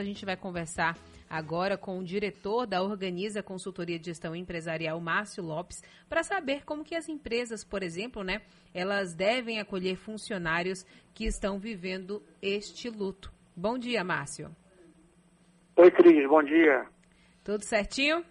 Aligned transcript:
A 0.00 0.04
gente 0.04 0.24
vai 0.24 0.36
conversar 0.36 0.98
agora 1.28 1.76
com 1.76 1.98
o 1.98 2.04
diretor 2.04 2.66
da 2.66 2.82
Organiza 2.82 3.42
Consultoria 3.42 3.98
de 3.98 4.06
Gestão 4.06 4.34
Empresarial, 4.34 5.00
Márcio 5.00 5.42
Lopes, 5.42 5.82
para 6.08 6.22
saber 6.22 6.64
como 6.64 6.84
que 6.84 6.94
as 6.94 7.08
empresas, 7.08 7.64
por 7.64 7.82
exemplo, 7.82 8.22
né, 8.22 8.42
elas 8.72 9.14
devem 9.14 9.60
acolher 9.60 9.96
funcionários 9.96 10.84
que 11.14 11.24
estão 11.24 11.58
vivendo 11.58 12.22
este 12.42 12.90
luto. 12.90 13.32
Bom 13.56 13.78
dia, 13.78 14.02
Márcio. 14.02 14.50
Oi, 15.76 15.90
Cris, 15.90 16.28
bom 16.28 16.42
dia. 16.42 16.86
Tudo 17.44 17.62
certinho? 17.62 18.24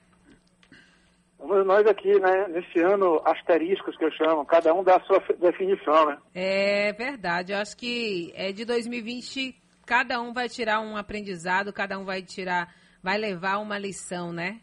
Nós 1.39 1.86
aqui, 1.88 2.20
né, 2.20 2.48
nesse 2.48 2.80
ano, 2.80 3.21
asteriscos 3.25 3.98
que 3.98 4.05
eu 4.05 4.11
chamo, 4.11 4.45
cada 4.45 4.73
um 4.73 4.82
dá 4.82 4.95
a 4.95 5.04
sua 5.04 5.20
definição, 5.38 6.05
né? 6.05 6.18
É 6.34 6.93
verdade, 6.93 7.52
eu 7.52 7.57
acho 7.57 7.75
que 7.75 8.32
é 8.34 8.54
de 8.54 8.64
2020, 8.64 9.54
cada 9.86 10.21
um 10.21 10.34
vai 10.34 10.50
tirar 10.50 10.79
um 10.79 10.95
aprendizado, 10.97 11.73
cada 11.73 11.97
um 11.97 12.05
vai 12.05 12.21
tirar 12.21 12.73
vai 13.04 13.18
levar 13.18 13.57
uma 13.57 13.77
lição, 13.77 14.31
né? 14.31 14.62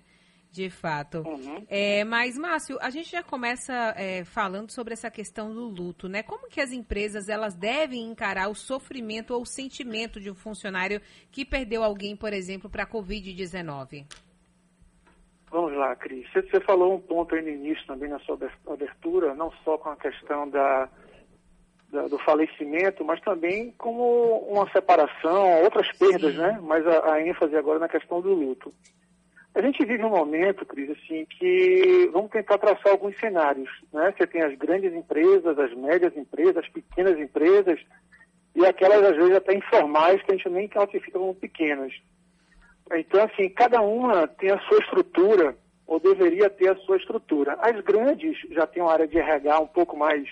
De 0.50 0.68
fato. 0.68 1.18
Uhum. 1.18 1.64
É, 1.68 2.02
mas, 2.02 2.36
Márcio, 2.36 2.76
a 2.80 2.90
gente 2.90 3.08
já 3.08 3.22
começa 3.22 3.72
é, 3.96 4.24
falando 4.24 4.70
sobre 4.72 4.94
essa 4.94 5.08
questão 5.08 5.54
do 5.54 5.68
luto, 5.68 6.08
né? 6.08 6.24
Como 6.24 6.48
que 6.48 6.60
as 6.60 6.72
empresas 6.72 7.28
elas 7.28 7.54
devem 7.54 8.02
encarar 8.02 8.48
o 8.48 8.54
sofrimento 8.54 9.32
ou 9.32 9.42
o 9.42 9.46
sentimento 9.46 10.18
de 10.18 10.28
um 10.28 10.34
funcionário 10.34 11.00
que 11.30 11.44
perdeu 11.44 11.84
alguém, 11.84 12.16
por 12.16 12.32
exemplo, 12.32 12.68
para 12.68 12.82
a 12.82 12.86
Covid-19? 12.86 14.06
Vamos 15.52 15.72
lá, 15.74 15.94
Cris. 15.94 16.26
Você 16.32 16.60
falou 16.60 16.94
um 16.94 17.00
ponto 17.00 17.34
aí 17.34 17.42
no 17.42 17.48
início 17.48 17.86
também 17.86 18.08
na 18.08 18.18
sua 18.20 18.36
abertura, 18.68 19.34
não 19.34 19.52
só 19.64 19.78
com 19.78 19.90
a 19.90 19.96
questão 19.96 20.48
da, 20.48 20.84
da, 20.84 20.90
do 21.90 22.18
falecimento, 22.18 23.04
mas 23.04 23.20
também 23.20 23.74
como 23.76 24.38
uma 24.48 24.70
separação, 24.70 25.62
outras 25.62 25.90
perdas, 25.96 26.32
Sim. 26.32 26.38
né? 26.38 26.58
Mas 26.62 26.86
a, 26.86 27.14
a, 27.14 27.26
ênfase 27.26 27.56
agora 27.56 27.78
na 27.78 27.88
questão 27.88 28.20
do 28.20 28.32
luto. 28.32 28.72
A 29.52 29.60
gente 29.60 29.84
vive 29.84 30.04
um 30.04 30.10
momento, 30.10 30.64
Cris, 30.64 30.90
assim, 30.90 31.26
que 31.26 32.08
vamos 32.12 32.30
tentar 32.30 32.58
traçar 32.58 32.92
alguns 32.92 33.18
cenários, 33.18 33.68
né? 33.92 34.14
Você 34.16 34.26
tem 34.26 34.42
as 34.42 34.56
grandes 34.56 34.94
empresas, 34.94 35.58
as 35.58 35.74
médias 35.74 36.16
empresas, 36.16 36.58
as 36.58 36.68
pequenas 36.68 37.18
empresas 37.18 37.80
e 38.54 38.64
aquelas, 38.64 39.02
às 39.02 39.16
vezes, 39.16 39.34
até 39.34 39.54
informais 39.54 40.22
que 40.22 40.32
a 40.32 40.36
gente 40.36 40.48
nem 40.48 40.68
classifica 40.68 41.18
como 41.18 41.34
pequenas. 41.34 41.92
Então, 42.92 43.24
assim, 43.24 43.48
cada 43.48 43.80
uma 43.80 44.28
tem 44.28 44.50
a 44.50 44.60
sua 44.60 44.78
estrutura, 44.78 45.56
ou 45.90 45.98
deveria 45.98 46.48
ter 46.48 46.68
a 46.70 46.76
sua 46.76 46.96
estrutura. 46.96 47.58
As 47.60 47.80
grandes 47.80 48.38
já 48.52 48.64
têm 48.64 48.80
uma 48.80 48.92
área 48.92 49.08
de 49.08 49.18
RH 49.18 49.58
um 49.58 49.66
pouco 49.66 49.96
mais 49.96 50.28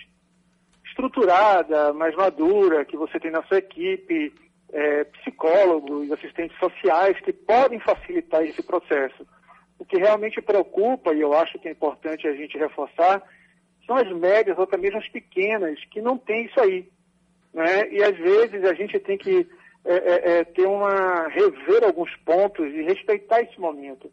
estruturada, 0.99 1.93
mais 1.93 2.15
madura, 2.17 2.85
que 2.85 2.97
você 2.97 3.21
tem 3.21 3.31
na 3.31 3.43
sua 3.45 3.59
equipe, 3.59 4.35
é, 4.73 5.05
psicólogos, 5.05 6.11
assistentes 6.11 6.59
sociais 6.59 7.19
que 7.21 7.33
podem 7.33 7.79
facilitar 7.79 8.43
esse 8.43 8.63
processo. 8.65 9.25
O 9.79 9.85
que 9.85 9.97
realmente 9.97 10.43
preocupa, 10.43 11.15
e 11.15 11.21
eu 11.21 11.33
acho 11.33 11.57
que 11.61 11.69
é 11.69 11.71
importante 11.71 12.27
a 12.27 12.35
gente 12.35 12.59
reforçar, 12.59 13.23
são 13.87 13.97
as 13.97 14.11
médias 14.13 14.59
ou 14.59 14.65
até 14.65 14.77
mesmo 14.77 14.99
as 14.99 15.09
pequenas, 15.09 15.79
que 15.85 16.03
não 16.03 16.19
têm 16.19 16.47
isso 16.47 16.61
aí. 16.61 16.89
Né? 17.55 17.89
E 17.93 18.03
às 18.03 18.17
vezes 18.17 18.65
a 18.65 18.75
gente 18.75 18.99
tem 18.99 19.17
que 19.17 19.49
é, 19.85 19.95
é, 19.95 20.39
é 20.39 20.45
ter 20.45 20.67
uma. 20.67 21.29
rever 21.29 21.85
alguns 21.85 22.15
pontos 22.17 22.67
e 22.67 22.83
respeitar 22.83 23.41
esse 23.41 23.59
momento. 23.59 24.11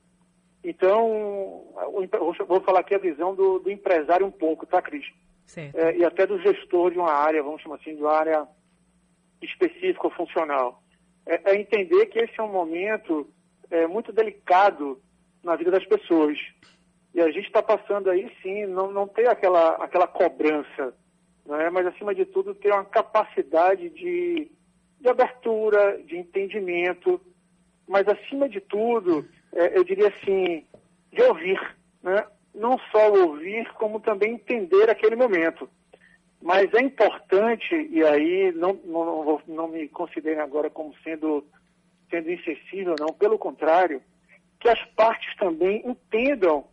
Então, 0.64 1.66
vou 2.48 2.62
falar 2.62 2.80
aqui 2.80 2.96
a 2.96 3.00
visão 3.00 3.36
do, 3.36 3.60
do 3.60 3.70
empresário 3.70 4.26
um 4.26 4.32
pouco, 4.32 4.66
tá, 4.66 4.82
Cris? 4.82 5.06
É, 5.74 5.98
e 5.98 6.04
até 6.04 6.26
do 6.26 6.40
gestor 6.42 6.92
de 6.92 6.98
uma 6.98 7.12
área, 7.12 7.44
vamos 7.44 7.62
chamar 7.62 7.76
assim, 7.76 7.96
de 7.96 8.02
uma 8.02 8.14
área 8.14 8.48
específica 9.42 10.08
ou 10.08 10.12
funcional. 10.12 10.82
É, 11.26 11.52
é 11.52 11.56
entender 11.56 12.08
que 12.08 12.20
esse 12.20 12.40
é 12.40 12.44
um 12.44 12.52
momento 12.52 13.30
é, 13.70 13.88
muito 13.88 14.12
delicado 14.12 15.02
na 15.44 15.56
vida 15.56 15.72
das 15.72 15.86
pessoas. 15.86 16.38
E 17.14 17.22
a 17.22 17.32
gente 17.32 17.46
está 17.46 17.62
passando 17.62 18.10
aí, 18.10 18.30
sim, 18.42 18.66
não, 18.66 18.92
não 18.92 19.08
ter 19.08 19.30
aquela, 19.30 19.76
aquela 19.76 20.08
cobrança, 20.08 20.94
né? 21.46 21.70
mas, 21.70 21.86
acima 21.88 22.14
de 22.14 22.26
tudo, 22.26 22.54
ter 22.56 22.74
uma 22.74 22.84
capacidade 22.84 23.90
de, 23.90 24.52
de 25.00 25.08
abertura, 25.08 26.02
de 26.04 26.18
entendimento, 26.18 27.22
mas, 27.88 28.08
acima 28.08 28.50
de 28.50 28.60
tudo, 28.60 29.26
é, 29.54 29.78
eu 29.78 29.84
diria 29.84 30.10
assim, 30.10 30.66
de 31.14 31.22
ouvir. 31.22 31.60
Né? 32.04 32.26
Não 32.56 32.80
só 32.92 33.12
ouvir, 33.12 33.72
como 33.74 34.00
também 34.00 34.34
entender 34.34 34.90
aquele 34.90 35.16
momento. 35.16 35.70
Mas 36.42 36.74
é 36.74 36.82
importante, 36.82 37.76
e 37.92 38.04
aí 38.04 38.52
não, 38.52 38.74
não, 38.86 39.42
não 39.48 39.68
me 39.68 39.88
considerem 39.90 40.40
agora 40.40 40.70
como 40.70 40.94
sendo, 41.04 41.46
sendo 42.10 42.32
insensível, 42.32 42.96
não, 43.00 43.08
pelo 43.08 43.38
contrário, 43.38 44.02
que 44.60 44.70
as 44.70 44.84
partes 44.96 45.36
também 45.38 45.82
entendam 45.86 46.66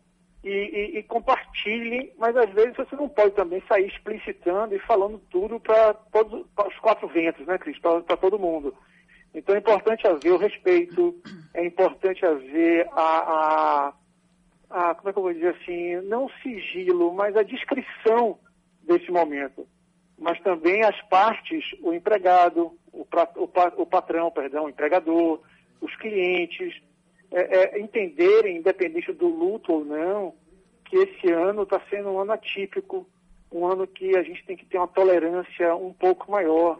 e, 0.43 0.49
e, 0.49 0.97
e, 0.99 1.03
compartilhem, 1.03 2.11
mas 2.17 2.35
às 2.35 2.49
vezes 2.51 2.75
você 2.75 2.95
não 2.95 3.07
pode 3.07 3.33
também 3.33 3.63
sair 3.67 3.87
explicitando 3.87 4.75
e 4.75 4.79
falando 4.79 5.17
tudo 5.29 5.59
para 5.59 5.95
os 6.67 6.77
quatro 6.79 7.07
ventos, 7.07 7.45
né, 7.47 7.57
Cris? 7.57 7.79
Para 7.79 8.17
todo 8.17 8.37
mundo. 8.37 8.75
Então 9.33 9.55
é 9.55 9.59
importante 9.59 10.05
haver 10.05 10.33
o 10.33 10.37
respeito, 10.37 11.15
é 11.53 11.65
importante 11.65 12.25
haver 12.25 12.87
a, 12.91 13.87
a 13.87 13.93
a, 14.73 14.95
como 14.95 15.09
é 15.09 15.13
que 15.13 15.19
eu 15.19 15.23
vou 15.23 15.33
dizer 15.33 15.55
assim, 15.55 16.01
não 16.07 16.27
sigilo, 16.41 17.13
mas 17.13 17.37
a 17.37 17.43
descrição 17.43 18.39
desse 18.81 19.11
momento. 19.11 19.67
Mas 20.17 20.39
também 20.41 20.83
as 20.83 20.99
partes, 21.03 21.63
o 21.81 21.93
empregado, 21.93 22.77
o, 22.91 23.01
o, 23.35 23.81
o 23.81 23.85
patrão, 23.85 24.31
perdão, 24.31 24.65
o 24.65 24.69
empregador, 24.69 25.41
os 25.79 25.95
clientes, 25.97 26.81
é, 27.31 27.77
é, 27.77 27.79
entenderem, 27.79 28.57
independente 28.57 29.13
do 29.13 29.27
luto 29.27 29.73
ou 29.73 29.85
não, 29.85 30.33
que 30.85 30.97
esse 30.97 31.31
ano 31.31 31.63
está 31.63 31.79
sendo 31.89 32.09
um 32.09 32.19
ano 32.19 32.31
atípico, 32.31 33.07
um 33.51 33.67
ano 33.67 33.85
que 33.85 34.17
a 34.17 34.23
gente 34.23 34.43
tem 34.43 34.57
que 34.57 34.65
ter 34.65 34.79
uma 34.79 34.87
tolerância 34.87 35.75
um 35.75 35.93
pouco 35.93 36.31
maior, 36.31 36.79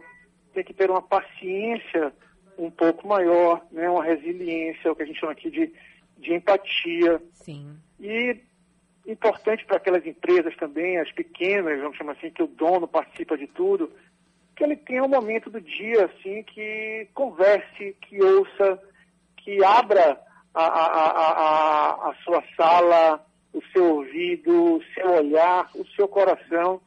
tem 0.52 0.64
que 0.64 0.74
ter 0.74 0.90
uma 0.90 1.02
paciência 1.02 2.12
um 2.58 2.70
pouco 2.70 3.06
maior, 3.06 3.64
né, 3.70 3.88
uma 3.88 4.02
resiliência, 4.02 4.90
o 4.90 4.96
que 4.96 5.02
a 5.02 5.06
gente 5.06 5.18
chama 5.18 5.32
aqui 5.32 5.50
de 5.50 5.72
de 6.18 6.34
empatia. 6.34 7.20
Sim. 7.32 7.76
E 8.00 8.40
importante 9.06 9.64
para 9.64 9.76
aquelas 9.76 10.06
empresas 10.06 10.56
também, 10.56 10.98
as 10.98 11.10
pequenas, 11.12 11.80
vamos 11.80 11.96
chamar 11.96 12.12
assim, 12.12 12.30
que 12.30 12.42
o 12.42 12.46
dono 12.46 12.88
participa 12.88 13.36
de 13.36 13.46
tudo, 13.46 13.92
que 14.56 14.64
ele 14.64 14.76
tenha 14.76 15.04
um 15.04 15.08
momento 15.08 15.50
do 15.50 15.60
dia, 15.60 16.06
assim, 16.06 16.42
que 16.42 17.08
converse, 17.12 17.96
que 18.00 18.22
ouça, 18.22 18.80
que 19.36 19.62
abra 19.64 20.18
a, 20.54 20.64
a, 20.64 21.10
a, 21.10 22.10
a, 22.10 22.14
sua 22.24 22.42
sala, 22.56 23.24
o 23.52 23.60
seu 23.72 23.96
ouvido, 23.96 24.76
o 24.76 24.82
seu 24.94 25.10
olhar, 25.10 25.68
o 25.74 25.84
seu 25.88 26.08
coração, 26.08 26.80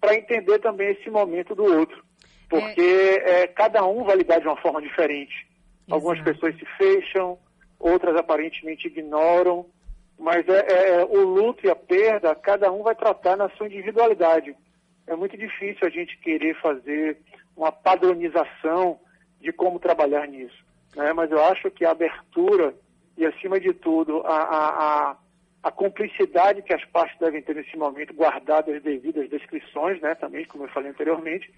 para 0.00 0.14
entender 0.14 0.58
também 0.60 0.92
esse 0.92 1.10
momento 1.10 1.54
do 1.54 1.64
outro. 1.64 2.02
Porque 2.48 2.80
é... 2.80 3.42
É, 3.42 3.46
cada 3.48 3.84
um 3.84 4.04
vai 4.04 4.16
lidar 4.16 4.40
de 4.40 4.46
uma 4.46 4.56
forma 4.56 4.80
diferente. 4.80 5.34
Exato. 5.34 5.94
Algumas 5.94 6.20
pessoas 6.20 6.56
se 6.56 6.64
fecham, 6.78 7.38
outras 7.78 8.16
aparentemente 8.16 8.86
ignoram, 8.86 9.66
mas 10.18 10.46
é, 10.48 10.66
é, 10.66 10.90
é, 11.00 11.04
o 11.04 11.22
luto 11.22 11.64
e 11.66 11.70
a 11.70 11.76
perda, 11.76 12.34
cada 12.34 12.72
um 12.72 12.82
vai 12.82 12.94
tratar 12.94 13.36
na 13.36 13.48
sua 13.50 13.66
individualidade. 13.66 14.56
É 15.06 15.14
muito 15.14 15.36
difícil 15.36 15.86
a 15.86 15.90
gente 15.90 16.18
querer 16.18 16.54
fazer 16.60 17.18
uma 17.56 17.70
padronização 17.70 18.98
de 19.40 19.52
como 19.52 19.78
trabalhar 19.78 20.26
nisso. 20.26 20.64
Né? 20.96 21.12
Mas 21.12 21.30
eu 21.30 21.42
acho 21.44 21.70
que 21.70 21.84
a 21.84 21.92
abertura 21.92 22.74
e, 23.16 23.26
acima 23.26 23.58
de 23.58 23.72
tudo, 23.74 24.22
a, 24.24 24.36
a, 24.36 24.68
a, 25.10 25.16
a 25.64 25.72
cumplicidade 25.72 26.62
que 26.62 26.72
as 26.72 26.84
partes 26.86 27.18
devem 27.18 27.42
ter 27.42 27.56
nesse 27.56 27.76
momento, 27.76 28.14
guardadas 28.14 28.76
as 28.76 28.82
devidas 28.82 29.28
descrições, 29.28 30.00
né, 30.00 30.14
também, 30.14 30.44
como 30.44 30.64
eu 30.64 30.68
falei 30.68 30.90
anteriormente, 30.90 31.52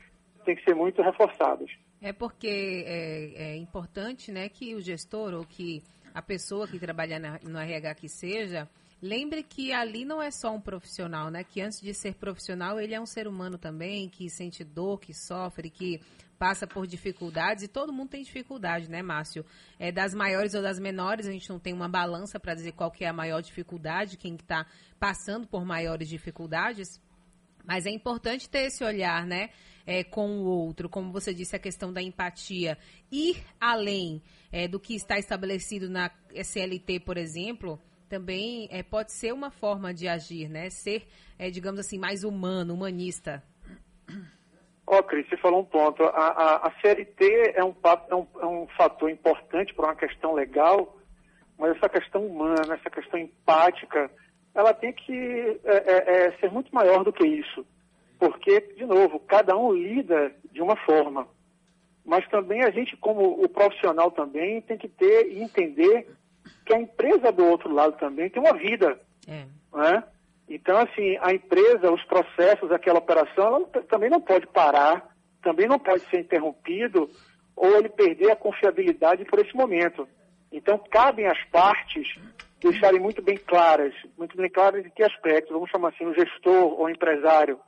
tem 0.45 0.57
que 0.57 0.65
ser 0.65 0.75
muito 0.75 1.03
reforçadas. 1.03 1.71
É 2.01 2.15
porque 2.15 2.85
é, 2.87 3.53
é 3.53 3.57
importante 3.57 4.33
né, 4.33 4.49
que 4.49 4.75
o 4.75 4.81
gestor 4.81 5.35
ou 5.35 5.45
que 5.45 5.83
a 6.15 6.23
pessoa 6.23 6.67
que 6.67 6.79
trabalha 6.79 7.19
na, 7.19 7.39
no 7.43 7.59
RH 7.59 7.95
que 7.95 8.09
seja, 8.09 8.69
lembre 9.01 9.43
que 9.43 9.73
ali 9.73 10.05
não 10.05 10.21
é 10.21 10.31
só 10.31 10.53
um 10.55 10.61
profissional, 10.61 11.31
né? 11.31 11.45
Que 11.45 11.61
antes 11.61 11.81
de 11.81 11.95
ser 11.95 12.15
profissional, 12.15 12.81
ele 12.81 12.95
é 12.95 13.01
um 13.01 13.07
ser 13.07 13.27
humano 13.27 13.59
também, 13.59 14.09
que 14.09 14.29
sente 14.29 14.63
dor, 14.65 15.01
que 15.01 15.15
sofre, 15.15 15.71
que 15.71 16.01
passa 16.39 16.67
por 16.67 16.87
dificuldades, 16.87 17.65
e 17.65 17.69
todo 17.69 17.93
mundo 17.93 18.09
tem 18.09 18.23
dificuldade, 18.23 18.89
né, 18.91 19.03
Márcio? 19.03 19.45
É, 19.79 19.93
das 19.93 20.15
maiores 20.15 20.55
ou 20.55 20.63
das 20.63 20.79
menores, 20.79 21.27
a 21.27 21.31
gente 21.31 21.51
não 21.51 21.59
tem 21.59 21.75
uma 21.75 21.87
balança 21.87 22.41
para 22.41 22.55
dizer 22.55 22.73
qual 22.73 22.91
que 22.91 23.05
é 23.05 23.09
a 23.09 23.13
maior 23.13 23.43
dificuldade, 23.43 24.17
quem 24.17 24.37
está 24.37 24.65
passando 24.99 25.47
por 25.47 25.67
maiores 25.67 26.09
dificuldades, 26.09 26.99
mas 27.65 27.87
é 27.87 27.91
importante 27.91 28.49
ter 28.49 28.67
esse 28.67 28.85
olhar, 28.85 29.27
né? 29.27 29.51
É, 29.87 30.05
com 30.05 30.29
o 30.29 30.45
outro, 30.45 30.89
como 30.89 31.11
você 31.11 31.35
disse, 31.35 31.57
a 31.57 31.59
questão 31.59 31.93
da 31.93 32.03
empatia. 32.03 32.79
Ir 33.11 33.43
além 33.61 34.23
é, 34.53 34.69
do 34.69 34.79
que 34.79 34.95
está 34.95 35.19
estabelecido 35.19 35.89
na 35.89 36.11
SLT, 36.33 37.01
por 37.01 37.17
exemplo, 37.17 37.81
também 38.09 38.69
é, 38.71 38.83
pode 38.83 39.13
ser 39.13 39.33
uma 39.33 39.51
forma 39.51 39.95
de 39.95 40.07
agir, 40.09 40.49
né? 40.49 40.69
Ser, 40.69 41.07
é, 41.39 41.51
digamos 41.51 41.81
assim, 41.81 41.99
mais 41.99 42.25
humano, 42.25 42.75
humanista. 42.75 43.43
Ó, 44.87 44.99
oh, 44.99 45.03
Cris, 45.05 45.29
você 45.29 45.37
falou 45.37 45.61
um 45.61 45.65
ponto. 45.65 46.03
A, 46.03 46.09
a, 46.09 46.67
a 46.67 46.81
CLT 46.81 47.53
é 47.55 47.65
um, 47.65 47.73
é 48.09 48.15
um, 48.15 48.27
é 48.41 48.47
um 48.47 48.67
fator 48.77 49.09
importante 49.09 49.73
para 49.73 49.87
uma 49.87 49.95
questão 49.95 50.35
legal, 50.35 50.99
mas 51.57 51.77
essa 51.77 51.89
questão 51.89 52.27
humana, 52.27 52.75
essa 52.75 52.91
questão 52.91 53.21
empática, 53.21 54.11
ela 54.55 54.75
tem 54.75 54.93
que 54.93 55.61
é, 55.65 55.77
é, 55.77 56.27
é, 56.27 56.33
ser 56.39 56.51
muito 56.51 56.75
maior 56.75 57.05
do 57.05 57.13
que 57.13 57.27
isso. 57.27 57.65
Porque, 58.19 58.61
de 58.77 58.85
novo, 58.85 59.19
cada 59.21 59.57
um 59.57 59.73
lida 59.73 60.33
de 60.53 60.61
uma 60.61 60.77
forma. 60.77 61.27
Mas 62.05 62.27
também 62.29 62.63
a 62.63 62.71
gente, 62.71 62.97
como 62.97 63.43
o 63.43 63.49
profissional 63.49 64.11
também, 64.11 64.61
tem 64.63 64.77
que 64.77 64.89
ter 64.89 65.33
e 65.33 65.43
entender 65.43 66.09
que 66.67 66.75
a 66.75 66.81
empresa 66.81 67.33
do 67.33 67.47
outro 67.47 67.73
lado 67.73 67.97
também 67.99 68.29
tem 68.29 68.43
uma 68.43 68.57
vida. 68.57 69.01
É. 69.27 69.45
Né? 69.75 70.05
Então, 70.49 70.77
assim, 70.79 71.17
a 71.21 71.33
empresa, 71.33 71.93
os 71.93 72.05
processos, 72.05 72.73
aquela 72.73 72.99
operação, 72.99 73.47
ela 73.47 73.67
também 73.85 74.11
não 74.11 74.21
pode 74.21 74.47
parar, 74.49 75.15
também 75.43 75.69
não 75.69 75.79
pode 75.79 76.03
ser 76.11 76.21
interrompido 76.21 77.09
ou 77.55 77.77
ele 77.77 77.89
perder 77.89 78.33
a 78.33 78.37
confiabilidade 78.37 79.25
por 79.25 79.39
esse 79.39 79.55
momento. 79.55 80.09
Então, 80.51 80.79
cabem 80.91 81.27
as 81.27 81.43
partes 81.45 82.19
deixarem 82.61 83.01
muito 83.01 83.23
bem 83.23 83.37
claras, 83.37 83.95
muito 84.17 84.37
bem 84.37 84.51
claras 84.51 84.85
em 84.85 84.91
que 84.91 85.03
aspectos, 85.03 85.53
vamos 85.53 85.71
chamar 85.71 85.89
assim, 85.89 86.05
o 86.05 86.15
gestor 86.15 86.79
ou 86.79 86.89
empresário, 86.89 87.59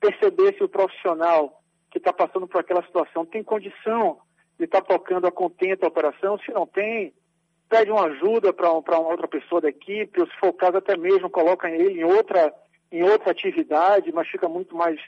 perceber 0.00 0.54
se 0.56 0.64
o 0.64 0.68
profissional 0.68 1.62
que 1.90 1.98
está 1.98 2.12
passando 2.12 2.48
por 2.48 2.60
aquela 2.60 2.82
situação 2.82 3.24
tem 3.24 3.42
condição 3.42 4.18
de 4.58 4.64
estar 4.64 4.80
tá 4.80 4.94
tocando 4.94 5.26
a 5.26 5.32
contento 5.32 5.84
a 5.84 5.88
operação, 5.88 6.38
se 6.38 6.50
não 6.52 6.66
tem, 6.66 7.14
pede 7.68 7.90
uma 7.90 8.06
ajuda 8.06 8.52
para 8.52 8.70
uma 8.70 9.08
outra 9.08 9.28
pessoa 9.28 9.60
da 9.60 9.68
equipe, 9.68 10.20
ou 10.20 10.26
se 10.26 10.36
for 10.38 10.48
o 10.48 10.54
caso 10.54 10.78
até 10.78 10.96
mesmo 10.96 11.30
coloca 11.30 11.70
ele 11.70 12.00
em 12.00 12.04
outra, 12.04 12.52
em 12.90 13.02
outra 13.02 13.30
atividade, 13.30 14.12
mas 14.12 14.28
fica 14.28 14.48
muito 14.48 14.74
mais, 14.74 15.00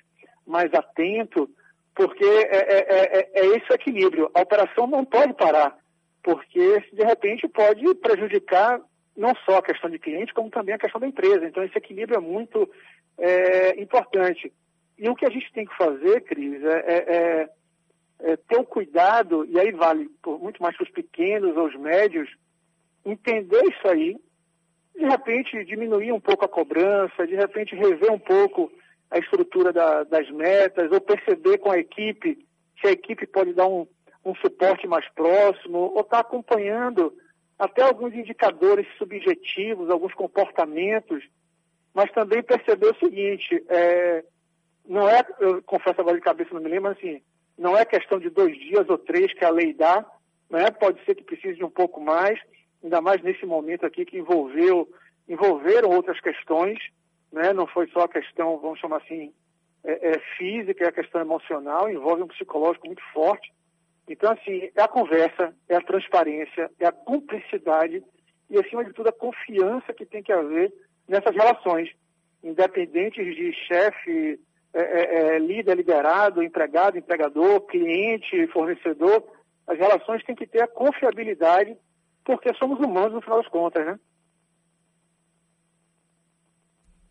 mais 0.46 0.72
atento, 0.72 1.50
porque 1.94 2.24
é, 2.24 2.56
é, 2.56 3.18
é, 3.18 3.30
é 3.34 3.46
esse 3.56 3.72
equilíbrio. 3.72 4.30
A 4.34 4.42
operação 4.42 4.86
não 4.86 5.04
pode 5.04 5.34
parar, 5.34 5.76
porque 6.22 6.80
de 6.92 7.04
repente 7.04 7.48
pode 7.48 7.94
prejudicar 7.96 8.80
não 9.16 9.34
só 9.44 9.58
a 9.58 9.62
questão 9.62 9.88
de 9.88 9.98
cliente, 9.98 10.34
como 10.34 10.50
também 10.50 10.74
a 10.74 10.78
questão 10.78 11.00
da 11.00 11.06
empresa. 11.06 11.46
Então 11.46 11.62
esse 11.62 11.76
equilíbrio 11.76 12.16
é 12.16 12.20
muito 12.20 12.68
é, 13.18 13.80
importante. 13.80 14.52
E 14.98 15.08
o 15.08 15.14
que 15.14 15.26
a 15.26 15.30
gente 15.30 15.52
tem 15.52 15.64
que 15.64 15.76
fazer, 15.76 16.22
Cris, 16.22 16.62
é, 16.62 16.78
é, 16.78 17.14
é, 17.16 17.48
é 18.32 18.36
ter 18.36 18.58
o 18.58 18.64
cuidado, 18.64 19.44
e 19.46 19.58
aí 19.58 19.72
vale 19.72 20.08
muito 20.26 20.62
mais 20.62 20.76
para 20.76 20.84
os 20.84 20.90
pequenos 20.90 21.56
ou 21.56 21.66
os 21.66 21.76
médios, 21.76 22.28
entender 23.04 23.62
isso 23.64 23.88
aí, 23.88 24.16
de 24.94 25.04
repente 25.04 25.64
diminuir 25.64 26.12
um 26.12 26.20
pouco 26.20 26.44
a 26.44 26.48
cobrança, 26.48 27.26
de 27.26 27.34
repente 27.34 27.74
rever 27.74 28.12
um 28.12 28.18
pouco 28.18 28.70
a 29.10 29.18
estrutura 29.18 29.72
da, 29.72 30.04
das 30.04 30.30
metas, 30.30 30.90
ou 30.90 31.00
perceber 31.00 31.58
com 31.58 31.70
a 31.70 31.78
equipe 31.78 32.38
se 32.80 32.88
a 32.88 32.92
equipe 32.92 33.26
pode 33.26 33.52
dar 33.52 33.66
um, 33.66 33.86
um 34.24 34.34
suporte 34.36 34.86
mais 34.86 35.08
próximo, 35.10 35.78
ou 35.78 36.00
estar 36.00 36.16
tá 36.16 36.20
acompanhando 36.20 37.12
até 37.58 37.82
alguns 37.82 38.14
indicadores 38.14 38.86
subjetivos, 38.98 39.90
alguns 39.90 40.12
comportamentos, 40.14 41.22
mas 41.92 42.10
também 42.12 42.42
perceber 42.42 42.90
o 42.90 42.98
seguinte, 42.98 43.64
é, 43.68 44.24
não 44.86 45.08
é, 45.08 45.24
eu 45.40 45.62
confesso 45.62 46.00
agora 46.00 46.16
de 46.16 46.22
cabeça, 46.22 46.52
não 46.52 46.60
me 46.60 46.68
lembro, 46.68 46.90
mas 46.90 46.98
assim, 46.98 47.22
não 47.56 47.76
é 47.76 47.84
questão 47.84 48.18
de 48.18 48.28
dois 48.28 48.56
dias 48.58 48.88
ou 48.88 48.98
três 48.98 49.32
que 49.32 49.44
a 49.44 49.50
lei 49.50 49.72
dá, 49.72 50.04
né? 50.50 50.70
pode 50.72 51.02
ser 51.04 51.14
que 51.14 51.22
precise 51.22 51.56
de 51.56 51.64
um 51.64 51.70
pouco 51.70 52.00
mais, 52.00 52.38
ainda 52.82 53.00
mais 53.00 53.22
nesse 53.22 53.46
momento 53.46 53.86
aqui 53.86 54.04
que 54.04 54.18
envolveu, 54.18 54.88
envolveram 55.28 55.90
outras 55.90 56.20
questões, 56.20 56.78
né? 57.32 57.52
não 57.52 57.66
foi 57.66 57.88
só 57.88 58.00
a 58.00 58.08
questão, 58.08 58.58
vamos 58.58 58.80
chamar 58.80 58.98
assim, 58.98 59.32
é, 59.84 60.10
é 60.10 60.18
física, 60.36 60.84
é 60.84 60.88
a 60.88 60.92
questão 60.92 61.20
emocional, 61.20 61.88
envolve 61.88 62.22
um 62.22 62.28
psicológico 62.28 62.86
muito 62.86 63.02
forte. 63.12 63.52
Então, 64.08 64.32
assim, 64.32 64.70
é 64.74 64.82
a 64.82 64.88
conversa, 64.88 65.54
é 65.68 65.76
a 65.76 65.80
transparência, 65.80 66.70
é 66.78 66.86
a 66.86 66.92
cumplicidade 66.92 68.02
e, 68.50 68.58
acima 68.58 68.84
de 68.84 68.92
tudo, 68.92 69.08
a 69.08 69.12
confiança 69.12 69.92
que 69.94 70.04
tem 70.04 70.22
que 70.22 70.32
haver 70.32 70.72
nessas 71.08 71.34
relações, 71.34 71.90
independentes 72.42 73.34
de 73.34 73.52
chefe, 73.66 74.38
é, 74.74 74.80
é, 74.80 75.36
é 75.36 75.38
líder, 75.38 75.76
liderado, 75.76 76.42
empregado, 76.42 76.98
empregador, 76.98 77.60
cliente, 77.62 78.46
fornecedor. 78.48 79.24
As 79.66 79.78
relações 79.78 80.22
têm 80.24 80.34
que 80.34 80.46
ter 80.46 80.62
a 80.62 80.68
confiabilidade 80.68 81.76
porque 82.24 82.52
somos 82.54 82.78
humanos 82.78 83.12
no 83.12 83.20
final 83.20 83.38
das 83.38 83.50
contas, 83.50 83.86
né? 83.86 83.98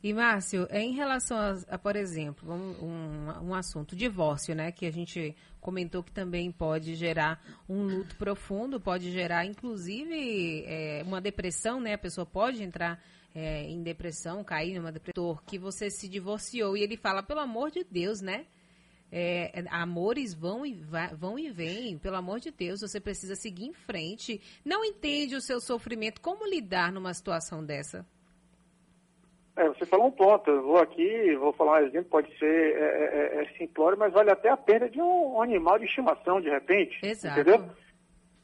E, 0.03 0.13
Márcio, 0.13 0.67
em 0.69 0.91
relação 0.91 1.37
a, 1.37 1.53
a 1.69 1.77
por 1.77 1.95
exemplo, 1.95 2.53
um, 2.53 3.47
um, 3.47 3.53
assunto, 3.53 3.95
divórcio, 3.95 4.53
né? 4.53 4.69
Que 4.69 4.85
a 4.85 4.91
gente 4.91 5.33
comentou 5.61 6.03
que 6.03 6.11
também 6.11 6.51
pode 6.51 6.93
gerar 6.93 7.41
um 7.69 7.83
luto 7.83 8.17
profundo, 8.17 8.81
pode 8.81 9.09
gerar, 9.13 9.45
inclusive, 9.45 10.65
é, 10.67 11.03
uma 11.05 11.21
depressão, 11.21 11.79
né? 11.79 11.93
A 11.93 11.97
pessoa 11.97 12.25
pode 12.25 12.61
entrar 12.61 13.01
é, 13.33 13.63
em 13.63 13.81
depressão, 13.81 14.43
cair 14.43 14.77
numa 14.77 14.91
depressão, 14.91 15.39
que 15.47 15.57
você 15.57 15.89
se 15.89 16.09
divorciou. 16.09 16.75
E 16.75 16.81
ele 16.81 16.97
fala, 16.97 17.23
pelo 17.23 17.39
amor 17.39 17.71
de 17.71 17.85
Deus, 17.89 18.19
né? 18.19 18.45
É, 19.09 19.63
amores 19.69 20.33
vão 20.33 20.65
e, 20.65 20.73
vão 21.17 21.39
e 21.39 21.49
vêm, 21.49 21.97
pelo 21.97 22.17
amor 22.17 22.41
de 22.41 22.51
Deus, 22.51 22.81
você 22.81 22.99
precisa 22.99 23.35
seguir 23.35 23.67
em 23.67 23.73
frente. 23.73 24.41
Não 24.65 24.83
entende 24.83 25.33
o 25.33 25.39
seu 25.39 25.61
sofrimento, 25.61 26.19
como 26.19 26.45
lidar 26.45 26.91
numa 26.91 27.13
situação 27.13 27.63
dessa? 27.63 28.05
É, 29.55 29.67
você 29.67 29.85
falou 29.85 30.07
um 30.07 30.11
ponto, 30.11 30.49
eu 30.49 30.63
vou 30.63 30.77
aqui, 30.77 31.35
vou 31.35 31.53
falar 31.53 31.81
um 31.81 31.85
exemplo, 31.85 32.09
pode 32.09 32.37
ser 32.39 32.45
é, 32.45 32.79
é, 32.79 33.39
é, 33.39 33.43
é 33.43 33.57
simplório, 33.57 33.97
mas 33.97 34.11
vale 34.11 34.31
até 34.31 34.49
a 34.49 34.57
perda 34.57 34.89
de 34.89 34.99
um, 34.99 35.35
um, 35.35 35.41
animal 35.41 35.77
de 35.77 35.85
estimação, 35.85 36.41
de 36.41 36.49
repente. 36.49 36.99
Exato. 37.03 37.39
Entendeu? 37.39 37.69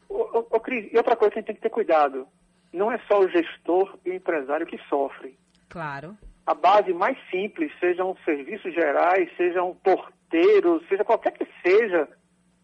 O, 0.07 0.15
o, 0.15 0.39
o, 0.39 0.59
Cris, 0.59 0.91
e 0.93 0.97
outra 0.97 1.15
coisa 1.15 1.31
que 1.31 1.39
a 1.39 1.41
gente 1.41 1.47
tem 1.47 1.55
que 1.55 1.61
ter 1.61 1.69
cuidado, 1.69 2.27
não 2.71 2.91
é 2.91 2.99
só 3.07 3.19
o 3.19 3.29
gestor 3.29 3.97
e 4.05 4.11
o 4.11 4.13
empresário 4.13 4.67
que 4.67 4.77
sofrem. 4.87 5.35
Claro. 5.67 6.15
A 6.45 6.53
base 6.53 6.93
mais 6.93 7.17
simples, 7.29 7.71
sejam 7.79 8.15
serviços 8.25 8.73
gerais, 8.73 9.29
sejam 9.35 9.75
porteiros, 9.83 10.19
porteiro, 10.29 10.81
seja 10.87 11.03
qualquer 11.03 11.31
que 11.31 11.47
seja, 11.63 12.07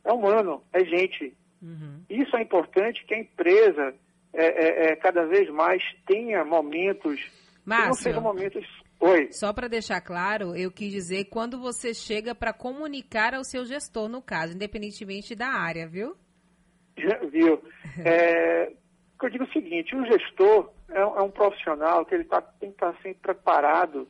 é 0.03 0.13
humano, 0.13 0.63
é 0.71 0.85
gente. 0.85 1.35
Uhum. 1.61 2.03
Isso 2.09 2.37
é 2.37 2.41
importante 2.41 3.03
que 3.05 3.13
a 3.13 3.19
empresa 3.19 3.93
é, 4.31 4.45
é, 4.45 4.85
é, 4.85 4.95
cada 4.95 5.25
vez 5.25 5.49
mais 5.49 5.81
tenha 6.05 6.45
momentos 6.45 7.19
Márcio, 7.65 8.13
não. 8.13 8.35
Oi. 8.99 9.31
Só 9.31 9.51
para 9.51 9.67
deixar 9.67 9.99
claro, 10.01 10.55
eu 10.55 10.71
quis 10.71 10.91
dizer 10.91 11.25
quando 11.25 11.59
você 11.59 11.93
chega 11.93 12.33
para 12.33 12.53
comunicar 12.53 13.33
ao 13.33 13.43
seu 13.43 13.65
gestor, 13.65 14.07
no 14.07 14.21
caso, 14.21 14.53
independentemente 14.53 15.35
da 15.35 15.47
área, 15.47 15.87
viu? 15.87 16.15
Viu? 17.31 17.61
É, 18.05 18.73
eu 19.23 19.29
digo 19.29 19.45
o 19.45 19.51
seguinte, 19.53 19.95
o 19.95 20.05
gestor 20.05 20.69
é, 20.89 20.99
é 20.99 21.21
um 21.21 21.31
profissional 21.31 22.05
que 22.05 22.13
ele 22.13 22.25
tá, 22.25 22.41
tem 22.41 22.69
que 22.69 22.75
estar 22.75 22.91
tá 22.91 23.01
sempre 23.01 23.21
preparado 23.21 24.05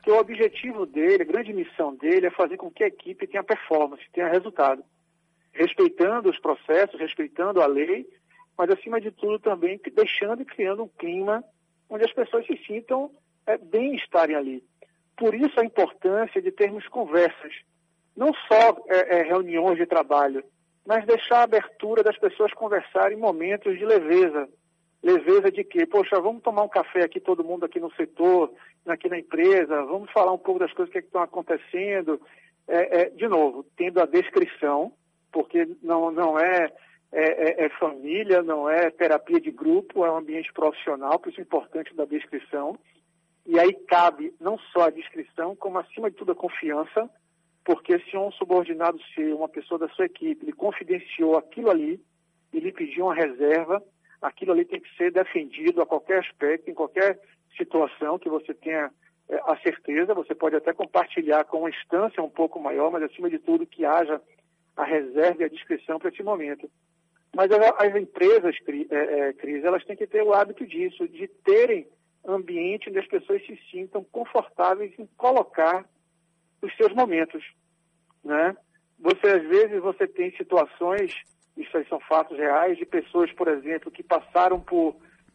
porque 0.00 0.10
o 0.10 0.18
objetivo 0.18 0.86
dele, 0.86 1.22
a 1.22 1.26
grande 1.26 1.52
missão 1.52 1.94
dele 1.94 2.26
é 2.26 2.30
fazer 2.30 2.56
com 2.56 2.70
que 2.70 2.82
a 2.82 2.86
equipe 2.86 3.26
tenha 3.26 3.44
performance, 3.44 4.02
tenha 4.14 4.28
resultado. 4.28 4.82
Respeitando 5.52 6.30
os 6.30 6.38
processos, 6.38 6.98
respeitando 6.98 7.60
a 7.60 7.66
lei, 7.66 8.08
mas 8.56 8.70
acima 8.70 8.98
de 8.98 9.10
tudo 9.10 9.38
também 9.38 9.78
deixando 9.94 10.40
e 10.40 10.46
criando 10.46 10.84
um 10.84 10.88
clima 10.88 11.44
onde 11.90 12.04
as 12.04 12.12
pessoas 12.12 12.46
se 12.46 12.56
sintam 12.66 13.10
é, 13.46 13.58
bem 13.58 13.96
estarem 13.96 14.36
ali. 14.36 14.64
Por 15.16 15.34
isso 15.34 15.60
a 15.60 15.64
importância 15.64 16.40
de 16.40 16.50
termos 16.50 16.86
conversas, 16.88 17.52
não 18.16 18.32
só 18.32 18.84
é, 18.88 19.18
é, 19.18 19.22
reuniões 19.24 19.76
de 19.76 19.84
trabalho, 19.84 20.42
mas 20.86 21.04
deixar 21.04 21.40
a 21.40 21.42
abertura 21.42 22.02
das 22.02 22.16
pessoas 22.18 22.54
conversarem 22.54 23.18
em 23.18 23.20
momentos 23.20 23.78
de 23.78 23.84
leveza, 23.84 24.48
leveza 25.02 25.50
de 25.50 25.62
que, 25.64 25.84
poxa, 25.84 26.20
vamos 26.20 26.42
tomar 26.42 26.62
um 26.62 26.68
café 26.68 27.04
aqui, 27.04 27.20
todo 27.20 27.44
mundo 27.44 27.64
aqui 27.64 27.78
no 27.78 27.92
setor, 27.94 28.52
aqui 28.86 29.08
na 29.08 29.18
empresa, 29.18 29.84
vamos 29.84 30.10
falar 30.10 30.32
um 30.32 30.38
pouco 30.38 30.60
das 30.60 30.72
coisas 30.72 30.92
que, 30.92 31.00
estão 31.00 31.22
acontecendo. 31.22 32.20
É, 32.66 33.00
é, 33.00 33.10
de 33.10 33.26
novo, 33.26 33.66
tendo 33.76 34.00
a 34.00 34.06
descrição, 34.06 34.92
porque 35.32 35.68
não, 35.82 36.10
não 36.10 36.38
é, 36.38 36.72
é, 37.12 37.62
é, 37.62 37.64
é, 37.66 37.68
família, 37.70 38.42
não 38.42 38.68
é 38.68 38.90
terapia 38.90 39.40
de 39.40 39.50
grupo, 39.50 40.04
é 40.04 40.12
um 40.12 40.18
ambiente 40.18 40.52
profissional, 40.52 41.18
por 41.18 41.30
isso 41.30 41.40
é 41.40 41.42
importante 41.42 41.94
da 41.94 42.04
descrição. 42.04 42.78
E 43.46 43.58
aí 43.58 43.72
cabe 43.72 44.32
não 44.40 44.58
só 44.72 44.82
a 44.82 44.90
descrição, 44.90 45.56
como 45.56 45.78
acima 45.78 46.10
de 46.10 46.16
tudo 46.16 46.32
a 46.32 46.36
confiança, 46.36 47.10
porque 47.64 47.98
se 48.00 48.16
um 48.16 48.30
subordinado 48.32 48.98
seu, 49.14 49.36
uma 49.36 49.48
pessoa 49.48 49.78
da 49.78 49.88
sua 49.88 50.06
equipe, 50.06 50.46
lhe 50.46 50.52
confidenciou 50.52 51.36
aquilo 51.36 51.70
ali 51.70 52.00
e 52.52 52.60
lhe 52.60 52.72
pediu 52.72 53.06
uma 53.06 53.14
reserva, 53.14 53.82
aquilo 54.22 54.52
ali 54.52 54.64
tem 54.64 54.80
que 54.80 54.94
ser 54.96 55.10
defendido 55.10 55.82
a 55.82 55.86
qualquer 55.86 56.20
aspecto, 56.20 56.70
em 56.70 56.74
qualquer 56.74 57.18
situação 57.56 58.18
que 58.18 58.28
você 58.28 58.54
tenha 58.54 58.90
é, 59.28 59.36
a 59.46 59.56
certeza, 59.62 60.14
você 60.14 60.34
pode 60.34 60.56
até 60.56 60.72
compartilhar 60.72 61.44
com 61.44 61.58
uma 61.58 61.70
instância 61.70 62.22
um 62.22 62.30
pouco 62.30 62.60
maior, 62.60 62.90
mas 62.90 63.02
acima 63.02 63.28
de 63.28 63.38
tudo 63.38 63.66
que 63.66 63.84
haja 63.84 64.20
a 64.76 64.84
reserva 64.84 65.42
e 65.42 65.44
a 65.44 65.48
descrição 65.48 65.98
para 65.98 66.08
esse 66.08 66.22
momento. 66.22 66.70
Mas 67.34 67.50
as 67.52 67.94
empresas, 67.94 68.56
é, 68.90 68.94
é, 68.94 69.32
Cris, 69.34 69.64
elas 69.64 69.84
têm 69.84 69.96
que 69.96 70.06
ter 70.06 70.22
o 70.22 70.34
hábito 70.34 70.66
disso, 70.66 71.06
de 71.08 71.28
terem 71.28 71.86
ambiente 72.26 72.90
onde 72.90 72.98
as 72.98 73.06
pessoas 73.06 73.44
se 73.46 73.58
sintam 73.70 74.04
confortáveis 74.04 74.92
em 74.98 75.06
colocar 75.16 75.88
os 76.60 76.76
seus 76.76 76.92
momentos, 76.92 77.42
né? 78.22 78.54
você 79.00 79.28
às 79.28 79.42
vezes 79.42 79.80
você 79.80 80.06
tem 80.06 80.30
situações, 80.36 81.14
isso 81.56 81.74
aí 81.76 81.86
são 81.88 81.98
fatos 82.00 82.36
reais, 82.36 82.76
de 82.76 82.84
pessoas, 82.84 83.32
por 83.32 83.48
exemplo, 83.48 83.90
que 83.90 84.02
passaram 84.02 84.60
por 84.60 84.94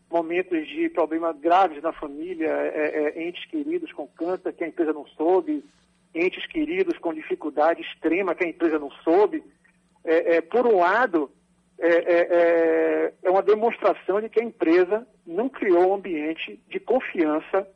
momentos 0.09 0.67
de 0.67 0.87
problemas 0.89 1.37
graves 1.39 1.81
na 1.81 1.91
família, 1.91 2.47
é, 2.47 3.15
é, 3.17 3.27
entes 3.27 3.43
queridos 3.45 3.91
com 3.91 4.07
câncer 4.07 4.53
que 4.53 4.63
a 4.63 4.67
empresa 4.67 4.93
não 4.93 5.07
soube, 5.07 5.63
entes 6.13 6.45
queridos 6.47 6.97
com 6.99 7.13
dificuldade 7.13 7.81
extrema 7.81 8.35
que 8.35 8.45
a 8.45 8.47
empresa 8.47 8.77
não 8.77 8.91
soube. 9.03 9.43
É, 10.03 10.35
é 10.35 10.41
por 10.41 10.67
um 10.67 10.77
lado, 10.77 11.31
é, 11.77 11.89
é, 11.89 13.13
é, 13.23 13.29
uma 13.29 13.41
demonstração 13.41 14.21
de 14.21 14.29
que 14.29 14.39
a 14.39 14.43
empresa 14.43 15.05
não 15.25 15.49
criou 15.49 15.89
um 15.89 15.95
ambiente 15.95 16.59
de 16.69 16.79
confiança 16.79 17.67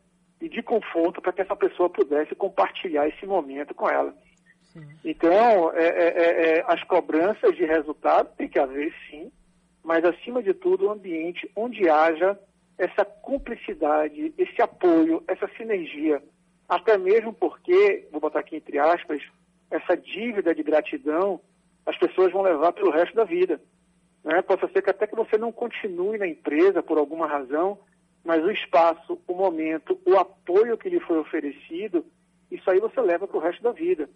e 0.42 0.48
de 0.48 0.64
conforto 0.64 1.22
para 1.22 1.34
que 1.34 1.42
essa 1.42 1.56
pessoa 1.56 1.90
pudesse 1.90 2.34
compartilhar 2.34 3.08
esse 3.08 3.26
momento 3.26 3.74
com 3.74 3.90
ela. 3.90 4.14
Sim. 4.72 4.88
Então, 5.04 5.72
as 6.68 6.82
cobranças 6.86 7.56
de 7.56 7.66
resultado 7.66 8.30
tem 8.38 8.48
que 8.48 8.60
haver 8.60 8.94
sim, 9.10 9.32
mas 9.84 10.06
acima 10.06 10.42
de 10.42 10.54
tudo 10.54 10.88
um 10.88 10.92
ambiente 10.92 11.50
onde 11.56 11.90
haja 11.90 12.40
essa 12.78 13.04
cumplicidade, 13.04 14.34
esse 14.38 14.62
apoio, 14.62 15.22
essa 15.28 15.50
sinergia, 15.58 16.24
até 16.70 16.98
mesmo 16.98 17.34
porque, 17.34 18.08
vou 18.12 18.22
botar 18.22 18.40
aqui 18.40 18.56
entre 18.56 18.80
aspas, 18.80 19.22
essa 19.70 19.98
dívida 19.98 20.56
de 20.56 20.64
gratidão 20.64 21.42
as 21.86 21.98
pessoas 21.98 22.32
vão 22.32 22.44
levar 22.44 22.72
pelo 22.72 22.92
resto 22.92 23.16
da 23.16 23.24
vida. 23.24 23.60
Né? 24.24 24.42
Possa 24.42 24.68
ser 24.70 24.82
que 24.82 24.90
até 24.90 25.08
que 25.08 25.16
você 25.16 25.38
não 25.38 25.52
continue 25.52 26.18
na 26.18 26.28
empresa 26.28 26.84
por 26.84 26.98
alguma 26.98 27.28
razão, 27.28 27.80
mas 28.24 28.44
o 28.44 28.52
espaço, 28.52 29.20
o 29.28 29.34
momento, 29.34 30.00
o 30.06 30.18
apoio 30.18 30.78
que 30.78 30.90
lhe 30.90 31.00
foi 31.00 31.18
oferecido, 31.18 32.06
isso 32.52 32.70
aí 32.70 32.80
você 32.80 33.00
leva 33.00 33.28
para 33.28 33.38
o 33.38 33.42
resto 33.42 33.62
da 33.64 33.72
vida. 33.72 34.10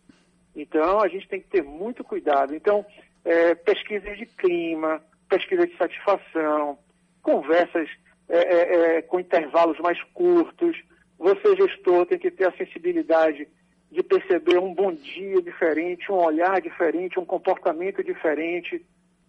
Então, 0.56 1.00
a 1.00 1.08
gente 1.08 1.28
tem 1.28 1.42
que 1.42 1.48
ter 1.48 1.64
muito 1.64 2.04
cuidado. 2.04 2.56
Então, 2.56 2.86
é, 3.24 3.56
pesquisas 3.56 4.18
de 4.18 4.26
clima, 4.26 5.02
pesquisa 5.30 5.66
de 5.66 5.76
satisfação, 5.78 6.78
conversas 7.22 7.90
é, 8.30 8.38
é, 8.38 8.98
é, 8.98 9.02
com 9.02 9.20
intervalos 9.20 9.80
mais 9.80 10.02
curtos. 10.14 10.78
Você, 11.18 11.56
gestor, 11.56 12.06
tem 12.06 12.20
que 12.20 12.32
ter 12.32 12.48
a 12.48 12.58
sensibilidade 12.58 13.48
de 13.92 14.04
perceber 14.04 14.58
um 14.58 14.74
bom 14.74 14.92
dia 14.92 15.42
diferente, 15.42 16.12
um 16.12 16.16
olhar 16.16 16.60
diferente, 16.62 17.20
um 17.20 17.26
comportamento 17.26 18.04
diferente. 18.04 18.86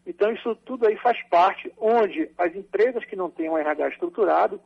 Então, 0.07 0.33
isso 0.33 0.55
tudo 0.57 0.87
aí 0.87 0.97
faz 0.99 1.21
parte, 1.29 1.73
onde 1.79 2.31
as 2.37 2.55
empresas 2.55 3.05
que 3.05 3.17
não 3.17 3.31
têm 3.31 3.49
um 3.49 3.57
RH 3.57 3.89
estruturado 3.89 4.61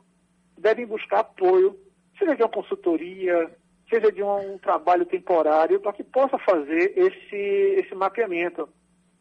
devem 0.56 0.86
buscar 0.86 1.20
apoio, 1.20 1.78
seja 2.18 2.34
de 2.34 2.42
uma 2.42 2.48
consultoria, 2.48 3.50
seja 3.88 4.10
de 4.10 4.22
um, 4.22 4.58
trabalho 4.58 5.06
temporário, 5.06 5.80
para 5.80 5.92
que 5.92 6.02
possa 6.02 6.38
fazer 6.38 6.92
esse, 6.96 7.36
esse 7.36 7.94
mapeamento 7.94 8.68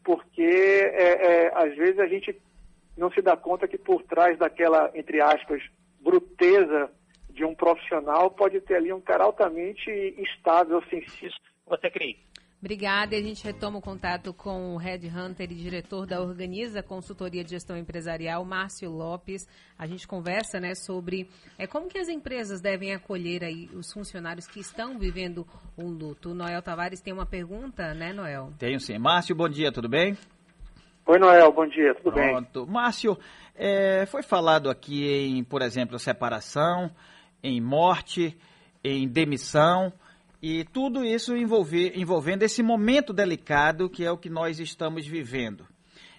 porque 0.08 0.40
é, 0.42 1.26
é, 1.26 1.52
às 1.54 1.76
vezes 1.76 1.98
a 1.98 2.06
gente 2.06 2.34
não 2.96 3.10
se 3.10 3.20
dá 3.20 3.36
conta 3.36 3.68
que 3.68 3.76
por 3.76 4.02
trás 4.04 4.38
daquela, 4.38 4.90
entre 4.94 5.20
aspas, 5.20 5.62
bruteza 6.00 6.90
de 7.28 7.44
um 7.44 7.54
profissional 7.54 8.30
pode 8.30 8.58
ter 8.62 8.76
ali 8.76 8.90
um 8.90 9.02
cara 9.02 9.24
altamente 9.24 9.90
instável, 10.16 10.82
sensível. 10.88 11.36
Você 11.66 11.90
crê? 11.90 12.16
Obrigada. 12.60 13.14
E 13.14 13.20
a 13.20 13.22
gente 13.22 13.44
retoma 13.44 13.78
o 13.78 13.80
contato 13.82 14.34
com 14.34 14.74
o 14.74 14.76
Red 14.76 15.08
Hunter 15.08 15.50
e 15.50 15.54
diretor 15.54 16.06
da 16.06 16.20
Organiza 16.20 16.82
Consultoria 16.82 17.44
de 17.44 17.50
Gestão 17.50 17.76
Empresarial, 17.76 18.44
Márcio 18.44 18.90
Lopes. 18.90 19.46
A 19.78 19.86
gente 19.86 20.08
conversa 20.08 20.58
né, 20.58 20.74
sobre 20.74 21.28
é, 21.56 21.68
como 21.68 21.88
que 21.88 21.98
as 21.98 22.08
empresas 22.08 22.60
devem 22.60 22.92
acolher 22.92 23.44
aí 23.44 23.70
os 23.72 23.92
funcionários 23.92 24.48
que 24.48 24.58
estão 24.58 24.98
vivendo 24.98 25.46
um 25.76 25.88
luto. 25.88 26.30
O 26.30 26.34
Noel 26.34 26.60
Tavares 26.60 27.00
tem 27.00 27.12
uma 27.12 27.26
pergunta, 27.26 27.94
né, 27.94 28.12
Noel? 28.12 28.52
Tenho 28.58 28.80
sim. 28.80 28.98
Márcio, 28.98 29.36
bom 29.36 29.48
dia, 29.48 29.70
tudo 29.70 29.88
bem? 29.88 30.18
Oi, 31.06 31.18
Noel, 31.18 31.52
bom 31.52 31.66
dia, 31.66 31.94
tudo 31.94 32.12
Pronto. 32.12 32.64
bem? 32.64 32.74
Márcio, 32.74 33.16
é, 33.54 34.04
foi 34.06 34.22
falado 34.22 34.68
aqui 34.68 35.06
em, 35.06 35.44
por 35.44 35.62
exemplo, 35.62 35.96
separação, 35.96 36.90
em 37.40 37.60
morte, 37.60 38.36
em 38.82 39.06
demissão. 39.06 39.92
E 40.40 40.64
tudo 40.64 41.04
isso 41.04 41.36
envolver, 41.36 41.98
envolvendo 41.98 42.44
esse 42.44 42.62
momento 42.62 43.12
delicado 43.12 43.90
que 43.90 44.04
é 44.04 44.10
o 44.10 44.18
que 44.18 44.30
nós 44.30 44.60
estamos 44.60 45.06
vivendo. 45.06 45.66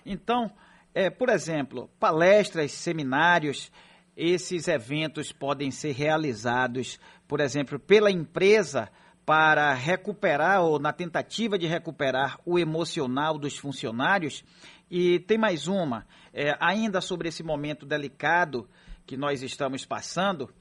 Então, 0.06 0.52
é, 0.94 1.10
por 1.10 1.30
exemplo, 1.30 1.90
palestras, 2.00 2.72
seminários, 2.72 3.72
esses 4.18 4.68
eventos 4.68 5.32
podem 5.32 5.72
ser 5.72 5.94
realizados, 5.94 7.00
por 7.26 7.40
exemplo, 7.40 7.80
pela 7.80 8.12
empresa 8.12 8.90
para 9.26 9.74
recuperar 9.74 10.64
ou 10.64 10.80
na 10.80 10.92
tentativa 10.92 11.58
de 11.58 11.68
recuperar 11.68 12.38
o 12.46 12.60
emocional 12.60 13.38
dos 13.38 13.56
funcionários. 13.56 14.44
E 14.92 15.20
tem 15.20 15.38
mais 15.38 15.68
uma, 15.68 16.06
é, 16.34 16.58
ainda 16.60 17.00
sobre 17.00 17.30
esse 17.30 17.44
momento 17.44 17.86
delicado 17.86 18.68
que 19.06 19.16
nós 19.16 19.42
estamos 19.42 19.86
passando. 19.86 20.54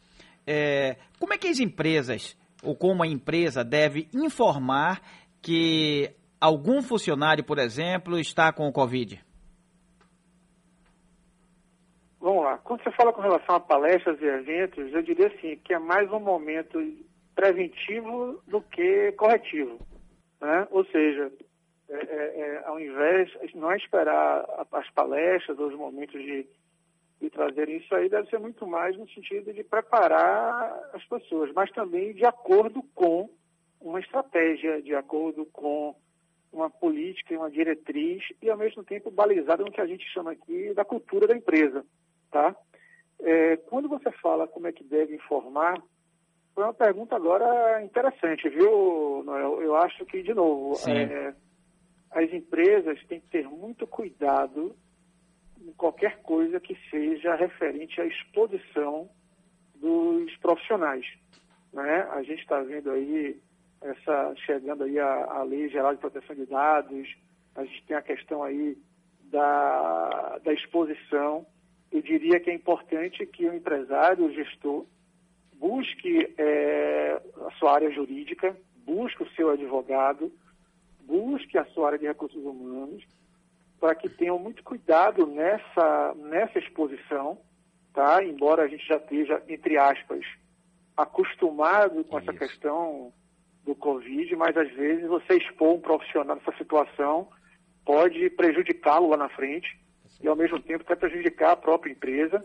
É, 0.47 0.97
como 1.19 1.33
é 1.33 1.39
que 1.39 1.49
as 1.49 1.59
empresas 1.59 2.37
ou 2.63 2.77
como 2.77 3.03
a 3.03 3.07
empresa 3.07 3.65
deve 3.65 4.09
informar 4.13 5.01
que 5.41 6.11
algum 6.41 6.83
funcionário, 6.83 7.45
por 7.45 7.59
exemplo, 7.59 8.19
está 8.19 8.53
com 8.53 8.69
o 8.69 8.73
Covid? 8.73 9.23
Vamos 12.21 12.45
lá. 12.45 12.59
Quando 12.59 12.83
você 12.83 12.91
fala 12.93 13.13
com 13.13 13.23
relação 13.23 13.55
a 13.55 13.61
palestras 13.61 14.21
e 14.21 14.25
eventos, 14.25 14.93
eu 14.93 15.03
diria 15.03 15.29
assim, 15.29 15.57
que 15.65 15.73
é 15.73 15.79
mais 15.79 16.11
um 16.11 16.21
momento 16.21 16.79
preventivo 17.35 18.43
do 18.47 18.61
que 18.61 19.13
corretivo. 19.13 19.79
Né? 20.41 20.67
Ou 20.71 20.85
seja, 20.87 21.33
é, 21.89 21.95
é, 21.95 22.41
é, 22.41 22.63
ao 22.67 22.79
invés, 22.81 23.31
não 23.55 23.71
é 23.71 23.77
esperar 23.77 24.45
as 24.73 24.91
palestras 24.91 25.59
ou 25.59 25.69
os 25.69 25.75
momentos 25.75 26.21
de 26.21 26.47
e 27.21 27.29
trazerem 27.29 27.79
isso 27.79 27.95
aí 27.95 28.09
deve 28.09 28.29
ser 28.29 28.39
muito 28.39 28.67
mais 28.67 28.97
no 28.97 29.09
sentido 29.09 29.53
de 29.53 29.65
preparar 29.65 30.91
as 30.93 31.05
pessoas, 31.07 31.53
mas 31.53 31.71
também 31.73 32.15
de 32.15 32.25
acordo 32.25 32.83
com 32.95 33.29
uma 33.81 34.01
estratégia, 34.01 34.81
de 34.83 34.95
acordo 34.95 35.45
com 35.47 35.95
uma 36.53 36.71
política 36.71 37.35
e 37.35 37.37
uma 37.37 37.51
diretriz 37.51 38.23
e 38.41 38.49
ao 38.49 38.57
mesmo 38.57 38.83
tempo 38.83 39.11
balizada 39.11 39.65
no 39.65 39.71
que 39.71 39.81
a 39.81 39.87
gente 39.87 40.05
chama 40.13 40.33
aqui 40.33 40.73
da 40.75 40.85
cultura 40.85 41.27
da 41.27 41.37
empresa, 41.37 41.85
tá? 42.31 42.55
É, 43.21 43.57
quando 43.57 43.89
você 43.89 44.11
fala 44.13 44.47
como 44.47 44.67
é 44.67 44.73
que 44.73 44.85
deve 44.85 45.15
informar, 45.15 45.83
foi 46.55 46.65
uma 46.65 46.75
pergunta 46.75 47.17
agora 47.17 47.83
interessante, 47.83 48.49
viu, 48.49 49.23
Noel? 49.25 49.61
Eu 49.61 49.77
acho 49.77 50.05
que, 50.07 50.23
de 50.23 50.35
novo, 50.35 50.77
é, 50.89 51.35
as 52.11 52.33
empresas 52.33 53.05
têm 53.07 53.21
que 53.21 53.29
ter 53.29 53.49
muito 53.49 53.87
cuidado 53.87 54.75
em 55.67 55.73
qualquer 55.73 56.21
coisa 56.23 56.61
que 56.61 56.77
seja 56.91 57.35
referente 57.35 58.01
à 58.01 58.07
exposição 58.07 59.09
dos 59.75 60.35
profissionais. 60.37 61.07
Né? 61.73 62.09
A 62.11 62.23
gente 62.23 62.41
está 62.41 62.61
vendo 62.61 62.91
aí 62.91 63.41
essa 63.81 64.35
chegando 64.45 64.85
aí 64.85 64.99
a, 64.99 65.25
a 65.25 65.43
lei 65.43 65.69
geral 65.69 65.95
de 65.95 66.01
proteção 66.01 66.35
de 66.35 66.47
dados, 66.47 67.09
a 67.55 67.65
gente 67.65 67.85
tem 67.87 67.97
a 67.97 68.03
questão 68.03 68.43
aí 68.43 68.77
da, 69.25 70.39
da 70.45 70.53
exposição. 70.53 71.47
Eu 71.91 72.03
diria 72.03 72.41
que 72.41 72.51
é 72.51 72.55
importante 72.55 73.25
que 73.27 73.49
o 73.49 73.55
empresário, 73.55 74.27
o 74.27 74.33
gestor, 74.33 74.85
busque 75.55 76.35
é, 76.37 77.21
a 77.47 77.51
sua 77.53 77.75
área 77.75 77.91
jurídica, 77.91 78.57
busque 78.85 79.23
o 79.23 79.31
seu 79.31 79.51
advogado, 79.51 80.33
busque 81.03 81.57
a 81.57 81.65
sua 81.67 81.89
área 81.89 81.99
de 81.99 82.07
recursos 82.07 82.43
humanos 82.45 83.05
para 83.81 83.95
que 83.95 84.09
tenham 84.09 84.39
muito 84.39 84.63
cuidado 84.63 85.27
nessa, 85.27 86.15
nessa 86.17 86.59
exposição, 86.59 87.39
tá? 87.95 88.23
embora 88.25 88.63
a 88.65 88.69
gente 88.69 88.87
já 88.87 88.97
esteja, 88.97 89.43
entre 89.49 89.79
aspas, 89.79 90.25
acostumado 90.97 92.05
com 92.05 92.19
Isso. 92.19 92.31
essa 92.31 92.39
questão 92.39 93.13
do 93.65 93.75
Covid, 93.75 94.35
mas 94.37 94.57
às 94.57 94.71
vezes 94.73 95.07
você 95.07 95.37
expor 95.37 95.75
um 95.75 95.81
profissional 95.81 96.37
nessa 96.37 96.57
situação 96.57 97.29
pode 97.85 98.29
prejudicá-lo 98.31 99.09
lá 99.09 99.17
na 99.17 99.29
frente 99.29 99.69
e 100.23 100.29
ao 100.29 100.37
mesmo 100.37 100.61
tempo 100.61 100.83
até 100.83 100.97
prejudicar 100.97 101.53
a 101.53 101.57
própria 101.57 101.93
empresa. 101.93 102.45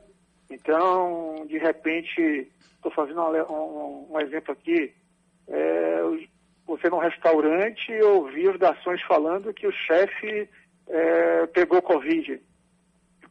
Então, 0.50 1.46
de 1.48 1.58
repente, 1.58 2.50
estou 2.76 2.92
fazendo 2.92 3.22
um, 3.22 3.54
um, 3.54 4.14
um, 4.14 4.20
exemplo 4.22 4.52
aqui, 4.52 4.94
é, 5.48 6.02
você 6.66 6.90
num 6.90 6.98
restaurante 6.98 7.92
ouvir 8.02 8.50
os 8.50 8.58
garçons 8.58 9.02
falando 9.04 9.54
que 9.54 9.68
o 9.68 9.72
chefe 9.72 10.48
é, 10.88 11.48
pegou 11.48 11.82
Covid. 11.82 12.42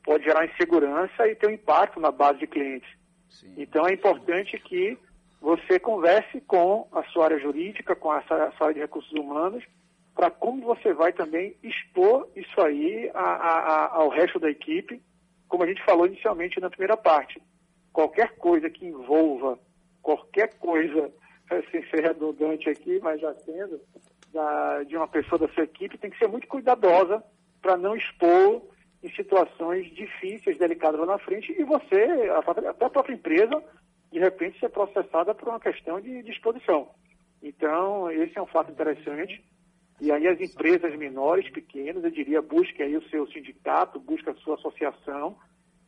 Pode 0.04 0.24
gerar 0.24 0.46
insegurança 0.46 1.26
e 1.28 1.34
ter 1.36 1.46
um 1.46 1.52
impacto 1.52 2.00
na 2.00 2.10
base 2.10 2.40
de 2.40 2.46
clientes. 2.46 2.88
Sim, 3.28 3.54
então 3.56 3.86
é 3.86 3.92
importante 3.92 4.58
que 4.58 4.98
você 5.40 5.78
converse 5.78 6.40
com 6.42 6.88
a 6.92 7.02
sua 7.04 7.24
área 7.24 7.38
jurídica, 7.38 7.96
com 7.96 8.10
a 8.10 8.22
sua 8.22 8.52
área 8.60 8.74
de 8.74 8.80
recursos 8.80 9.12
humanos, 9.12 9.64
para 10.14 10.30
como 10.30 10.62
você 10.62 10.92
vai 10.92 11.12
também 11.12 11.56
expor 11.62 12.28
isso 12.36 12.60
aí 12.60 13.10
a, 13.14 13.20
a, 13.20 13.58
a, 13.58 13.96
ao 13.96 14.08
resto 14.08 14.38
da 14.38 14.50
equipe, 14.50 15.02
como 15.48 15.64
a 15.64 15.66
gente 15.66 15.84
falou 15.84 16.06
inicialmente 16.06 16.60
na 16.60 16.70
primeira 16.70 16.96
parte. 16.96 17.42
Qualquer 17.92 18.36
coisa 18.36 18.70
que 18.70 18.86
envolva, 18.86 19.58
qualquer 20.02 20.54
coisa, 20.58 21.12
sem 21.70 21.84
ser 21.88 22.02
redundante 22.02 22.68
aqui, 22.68 22.98
mas 23.02 23.20
já 23.20 23.34
sendo, 23.34 23.80
da, 24.32 24.82
de 24.84 24.96
uma 24.96 25.08
pessoa 25.08 25.38
da 25.38 25.48
sua 25.48 25.64
equipe 25.64 25.98
tem 25.98 26.10
que 26.10 26.18
ser 26.18 26.28
muito 26.28 26.46
cuidadosa 26.46 27.22
para 27.62 27.76
não 27.76 27.96
expor 27.96 28.62
em 29.02 29.10
situações 29.12 29.90
difíceis, 29.94 30.58
delicadas 30.58 31.00
lá 31.00 31.06
na 31.06 31.18
frente, 31.18 31.52
e 31.58 31.64
você, 31.64 32.30
até 32.68 32.86
a 32.86 32.90
própria 32.90 33.14
empresa, 33.14 33.62
de 34.12 34.18
repente 34.18 34.60
ser 34.60 34.68
processada 34.68 35.34
por 35.34 35.48
uma 35.48 35.60
questão 35.60 36.00
de, 36.00 36.22
de 36.22 36.30
exposição. 36.30 36.90
Então, 37.42 38.10
esse 38.10 38.36
é 38.36 38.42
um 38.42 38.46
fato 38.46 38.70
interessante. 38.70 39.42
E 40.00 40.10
aí 40.10 40.26
as 40.26 40.40
empresas 40.40 40.94
menores, 40.96 41.48
pequenas, 41.50 42.04
eu 42.04 42.10
diria, 42.10 42.42
busque 42.42 42.82
aí 42.82 42.96
o 42.96 43.08
seu 43.08 43.26
sindicato, 43.28 43.98
busque 43.98 44.28
a 44.28 44.34
sua 44.34 44.56
associação. 44.56 45.36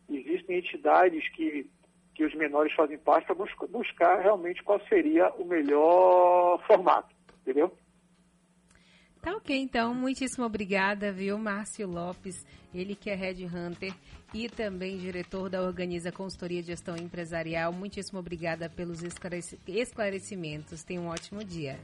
Existem 0.09 0.59
entidades 0.59 1.29
que, 1.31 1.69
que 2.15 2.25
os 2.25 2.35
menores 2.35 2.73
fazem 2.75 2.99
parte 2.99 3.27
para 3.27 3.67
buscar 3.69 4.21
realmente 4.21 4.63
qual 4.63 4.81
seria 4.89 5.33
o 5.35 5.45
melhor 5.45 6.65
formato, 6.67 7.15
entendeu? 7.43 7.77
Tá 9.25 9.35
ok, 9.37 9.57
então. 9.57 9.95
Muitíssimo 9.95 10.45
obrigada, 10.45 11.11
viu, 11.11 11.39
Márcio 11.39 11.89
Lopes, 11.89 12.47
ele 12.75 12.95
que 12.95 13.09
é 13.09 13.15
Red 13.15 13.47
Hunter 13.47 13.91
e 14.35 14.51
também 14.51 14.99
diretor 14.99 15.49
da 15.49 15.63
Organiza 15.63 16.13
Consultoria 16.13 16.61
de 16.61 16.67
Gestão 16.67 16.95
Empresarial. 16.95 17.73
Muitíssimo 17.73 18.19
obrigada 18.19 18.69
pelos 18.69 19.03
esclarecimentos. 19.67 20.85
Tenha 20.85 21.01
um 21.01 21.07
ótimo 21.07 21.43
dia. 21.43 21.79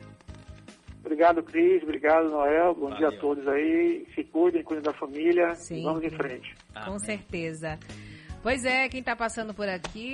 Obrigado, 1.02 1.42
Cris. 1.42 1.82
Obrigado, 1.82 2.28
Noel. 2.28 2.74
Bom 2.74 2.90
Valeu. 2.90 2.98
dia 2.98 3.08
a 3.08 3.20
todos 3.20 3.48
aí. 3.48 4.06
Se 4.14 4.22
cuidem, 4.24 4.62
cuidem 4.62 4.84
da 4.84 4.92
família. 4.92 5.54
Sim. 5.54 5.82
Vamos 5.82 6.04
em 6.04 6.10
frente. 6.10 6.54
Com 6.84 6.98
certeza. 6.98 7.78
Pois 8.42 8.64
é, 8.64 8.88
quem 8.88 9.00
está 9.00 9.14
passando 9.14 9.52
por 9.52 9.68
aqui. 9.68 10.08